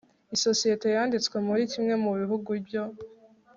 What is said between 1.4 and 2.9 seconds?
muri kimwe mu bihugu byo